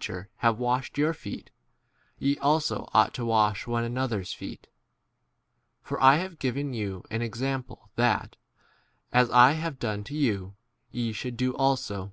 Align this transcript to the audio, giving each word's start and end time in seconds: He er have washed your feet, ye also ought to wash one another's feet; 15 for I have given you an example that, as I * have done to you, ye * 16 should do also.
He 0.00 0.12
er 0.12 0.28
have 0.36 0.60
washed 0.60 0.96
your 0.96 1.12
feet, 1.12 1.50
ye 2.20 2.38
also 2.38 2.88
ought 2.94 3.12
to 3.14 3.24
wash 3.24 3.66
one 3.66 3.82
another's 3.82 4.32
feet; 4.32 4.68
15 5.80 5.82
for 5.82 6.00
I 6.00 6.18
have 6.18 6.38
given 6.38 6.72
you 6.72 7.02
an 7.10 7.20
example 7.20 7.90
that, 7.96 8.36
as 9.12 9.28
I 9.32 9.54
* 9.54 9.54
have 9.60 9.80
done 9.80 10.04
to 10.04 10.14
you, 10.14 10.54
ye 10.92 11.08
* 11.12 11.12
16 11.12 11.12
should 11.14 11.36
do 11.36 11.52
also. 11.56 12.12